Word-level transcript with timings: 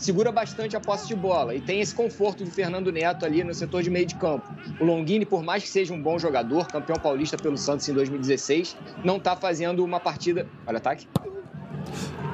segura 0.00 0.32
bastante 0.32 0.76
a 0.76 0.80
posse 0.80 1.06
de 1.06 1.14
bola 1.14 1.54
e 1.54 1.60
tem 1.60 1.80
esse 1.80 1.94
conforto 1.94 2.44
do 2.44 2.50
Fernando 2.50 2.90
Neto 2.90 3.24
ali 3.24 3.44
no 3.44 3.54
setor 3.54 3.82
de 3.82 3.90
meio 3.90 4.06
de 4.06 4.14
campo. 4.14 4.48
O 4.80 4.84
Longini, 4.84 5.26
por 5.26 5.42
mais 5.42 5.62
que 5.62 5.68
seja 5.68 5.92
um 5.92 6.02
bom 6.02 6.18
jogador, 6.18 6.66
campeão 6.66 6.96
paulista 6.96 7.36
pelo 7.36 7.56
Santos 7.58 7.88
em 7.88 7.92
2016, 7.92 8.76
não 9.04 9.18
está 9.18 9.36
fazendo 9.36 9.84
uma 9.84 10.00
partida. 10.00 10.48
Olha 10.66 10.74
o 10.74 10.78
ataque. 10.78 11.06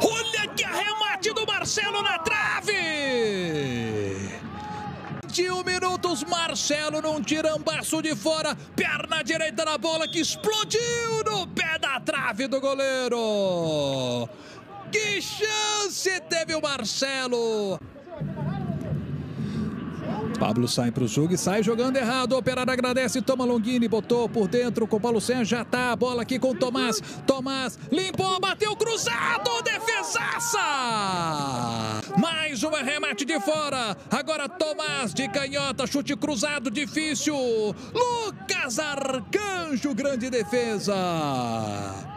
Olha 0.01 0.49
que 0.55 0.65
arremate 0.65 1.33
do 1.35 1.45
Marcelo 1.45 2.03
na 2.03 2.19
trave! 2.21 2.73
21 5.37 5.65
minutos, 5.65 6.25
Marcelo 6.25 7.03
num 7.03 7.21
tirambaço 7.21 8.01
de 8.01 8.17
fora, 8.17 8.57
perna 8.75 9.23
direita 9.23 9.67
na 9.67 9.77
bola 9.77 10.09
que 10.09 10.21
explodiu 10.21 10.81
no 11.27 11.47
pé 11.49 11.79
da 11.79 12.01
trave 12.01 12.47
do 12.47 12.59
goleiro. 12.59 14.27
Que 14.97 15.21
chance 15.21 16.21
teve 16.31 16.55
o 16.55 16.63
Marcelo! 16.63 17.79
Pablo 20.39 20.67
sai 20.67 20.91
para 20.91 21.05
o 21.05 21.09
jogo 21.09 21.35
e 21.35 21.39
sai 21.39 21.63
jogando 21.63 21.97
errado. 21.97 22.33
O 22.33 22.39
operário 22.39 22.73
agradece, 22.73 23.21
toma 23.21 23.45
Longini, 23.45 23.87
botou 23.89 24.27
por 24.27 24.49
dentro 24.49 24.87
com 24.87 24.97
o 24.97 25.01
Paulo 25.01 25.21
Senna. 25.21 25.45
Já 25.45 25.67
tá 25.67 25.93
a 25.93 25.97
bola 25.97 26.23
aqui 26.23 26.39
com 26.39 26.53
o 26.53 26.55
Tomás. 26.55 27.03
Tomás 27.27 27.79
limpou, 27.93 28.41
bateu 28.41 28.75
cruzado, 28.75 29.63
defesaça! 29.63 30.59
Mais 32.19 32.63
um 32.63 32.75
arremate 32.75 33.27
de 33.27 33.39
fora. 33.41 33.95
Agora 34.11 34.49
Tomás 34.49 35.13
de 35.13 35.29
canhota, 35.29 35.87
chute 35.87 36.17
cruzado, 36.17 36.71
difícil. 36.71 37.37
Lucas 37.95 38.79
Arcanjo, 38.79 39.95
grande 39.95 40.31
defesa. 40.31 42.16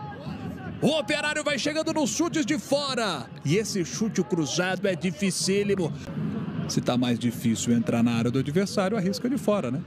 O 0.81 0.97
operário 0.97 1.43
vai 1.43 1.59
chegando 1.59 1.93
nos 1.93 2.09
chutes 2.11 2.45
de 2.45 2.57
fora. 2.57 3.25
E 3.43 3.57
esse 3.57 3.83
chute 3.83 4.23
cruzado 4.23 4.87
é 4.87 4.95
dificílimo. 4.95 5.91
Se 6.69 6.79
tá 6.79 6.97
mais 6.97 7.19
difícil 7.19 7.73
entrar 7.73 8.01
na 8.01 8.13
área 8.13 8.31
do 8.31 8.39
adversário, 8.39 8.95
arrisca 8.95 9.29
de 9.29 9.37
fora, 9.37 9.71
né? 9.71 9.81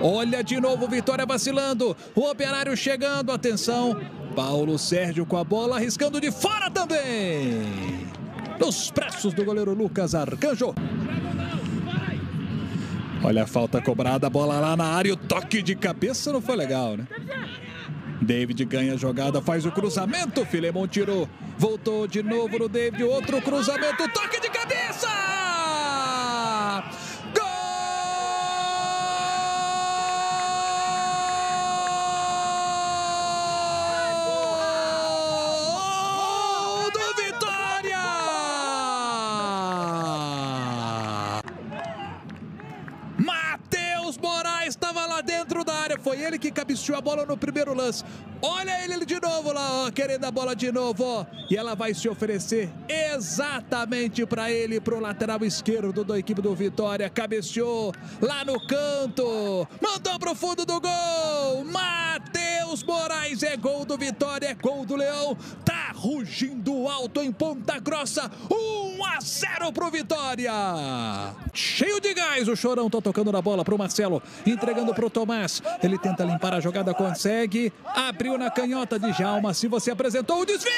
Olha 0.00 0.42
de 0.42 0.58
novo, 0.60 0.88
Vitória 0.88 1.26
vacilando. 1.26 1.96
O 2.14 2.30
operário 2.30 2.74
chegando, 2.76 3.32
atenção. 3.32 4.00
Paulo 4.34 4.78
Sérgio 4.78 5.26
com 5.26 5.36
a 5.36 5.44
bola, 5.44 5.76
arriscando 5.76 6.20
de 6.20 6.30
fora 6.30 6.70
também. 6.70 7.62
Nos 8.58 8.90
braços 8.90 9.34
do 9.34 9.44
goleiro 9.44 9.74
Lucas 9.74 10.14
Arcanjo. 10.14 10.74
Olha 13.22 13.44
a 13.44 13.46
falta 13.46 13.80
cobrada, 13.80 14.26
a 14.26 14.30
bola 14.30 14.58
lá 14.58 14.76
na 14.76 14.84
área. 14.84 15.12
O 15.12 15.16
toque 15.16 15.62
de 15.62 15.74
cabeça 15.74 16.32
não 16.32 16.40
foi 16.40 16.56
legal, 16.56 16.96
né? 16.96 17.06
David 18.24 18.64
ganha 18.64 18.94
a 18.94 18.96
jogada, 18.96 19.40
faz 19.40 19.64
o 19.64 19.70
cruzamento. 19.70 20.44
Filemon 20.46 20.86
tirou. 20.86 21.28
Voltou 21.58 22.06
de 22.06 22.22
novo 22.22 22.58
no 22.58 22.68
David. 22.68 23.04
Outro 23.04 23.40
cruzamento. 23.40 24.08
Toque 24.12 24.40
de 24.40 24.50
cabeça! 24.50 25.33
Estava 44.66 45.06
lá 45.06 45.20
dentro 45.20 45.64
da 45.64 45.74
área. 45.74 45.98
Foi 45.98 46.20
ele 46.20 46.38
que 46.38 46.50
cabeceou 46.50 46.98
a 46.98 47.00
bola 47.00 47.24
no 47.24 47.36
primeiro 47.36 47.74
lance. 47.74 48.04
Olha 48.42 48.84
ele 48.84 49.06
de 49.06 49.18
novo 49.20 49.52
lá, 49.52 49.86
ó, 49.86 49.90
querendo 49.90 50.24
a 50.24 50.30
bola 50.30 50.54
de 50.54 50.70
novo, 50.70 51.02
ó. 51.02 51.26
E 51.48 51.56
ela 51.56 51.74
vai 51.74 51.94
se 51.94 52.08
oferecer 52.08 52.68
exatamente 52.88 54.26
para 54.26 54.50
ele, 54.50 54.80
pro 54.80 55.00
lateral 55.00 55.42
esquerdo 55.44 56.04
da 56.04 56.18
equipe 56.18 56.42
do 56.42 56.54
Vitória. 56.54 57.08
Cabeceou 57.08 57.92
lá 58.20 58.44
no 58.44 58.54
canto, 58.66 59.66
mandou 59.80 60.18
pro 60.18 60.34
fundo 60.34 60.66
do 60.66 60.80
gol. 60.80 61.64
Matheus 61.64 62.82
Moraes 62.82 63.42
é 63.42 63.56
gol 63.56 63.84
do 63.84 63.96
Vitória, 63.96 64.48
é 64.48 64.54
gol 64.54 64.84
do 64.84 64.96
Leão. 64.96 65.36
Rugindo 66.04 66.86
alto 66.86 67.22
em 67.22 67.32
Ponta 67.32 67.78
Grossa. 67.78 68.30
1 68.50 69.04
a 69.06 69.20
0 69.22 69.72
pro 69.72 69.90
Vitória. 69.90 70.52
Cheio 71.54 71.98
de 71.98 72.12
gás, 72.12 72.46
o 72.46 72.54
Chorão 72.54 72.90
tá 72.90 73.00
tocando 73.00 73.32
na 73.32 73.40
bola 73.40 73.64
pro 73.64 73.78
Marcelo 73.78 74.22
entregando 74.46 74.94
para 74.94 75.06
o 75.06 75.08
Tomás. 75.08 75.62
Ele 75.82 75.96
tenta 75.96 76.22
limpar 76.22 76.52
a 76.52 76.60
jogada, 76.60 76.92
consegue. 76.92 77.72
Abriu 77.86 78.36
na 78.36 78.50
canhota 78.50 78.98
de 78.98 79.14
Jalma. 79.14 79.54
Se 79.54 79.66
você 79.66 79.92
apresentou 79.92 80.42
o 80.42 80.44
desvio 80.44 80.70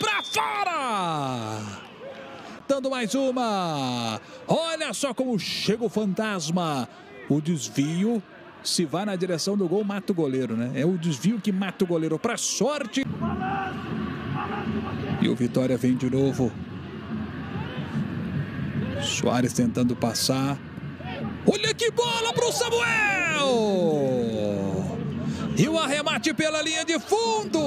para 0.00 0.20
fora. 0.24 1.60
Dando 2.66 2.90
mais 2.90 3.14
uma. 3.14 4.20
Olha 4.48 4.92
só 4.92 5.14
como 5.14 5.38
chega 5.38 5.84
o 5.84 5.88
fantasma. 5.88 6.88
O 7.28 7.40
desvio 7.40 8.20
se 8.62 8.84
vai 8.84 9.04
na 9.04 9.16
direção 9.16 9.56
do 9.56 9.66
gol, 9.68 9.84
mata 9.84 10.12
o 10.12 10.14
goleiro, 10.14 10.56
né? 10.56 10.72
É 10.74 10.84
o 10.84 10.98
desvio 10.98 11.40
que 11.40 11.52
mata 11.52 11.84
o 11.84 11.86
goleiro. 11.86 12.18
Para 12.18 12.36
sorte. 12.36 13.04
E 15.20 15.28
o 15.28 15.34
Vitória 15.34 15.76
vem 15.76 15.94
de 15.96 16.08
novo. 16.08 16.50
Soares 19.02 19.52
tentando 19.52 19.94
passar. 19.94 20.58
Olha 21.46 21.74
que 21.74 21.90
bola 21.90 22.32
para 22.32 22.46
o 22.46 22.52
Samuel! 22.52 24.00
E 25.56 25.68
o 25.68 25.78
arremate 25.78 26.32
pela 26.32 26.62
linha 26.62 26.84
de 26.84 26.98
fundo. 26.98 27.60